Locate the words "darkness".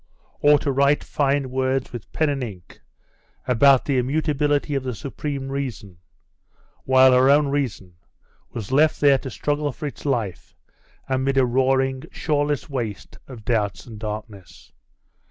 13.99-14.71